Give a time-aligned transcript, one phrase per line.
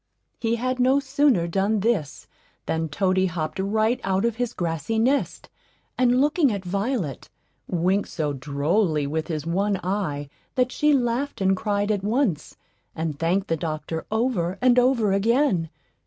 [0.39, 2.25] He had no sooner done this
[2.65, 5.47] than Toady hopped right out of his grassy nest,
[5.95, 7.29] and looking at Violet,
[7.67, 12.57] winked so drolly with his one eye that she laughed and cried at once,
[12.95, 15.69] and thanked the doctor over and over again.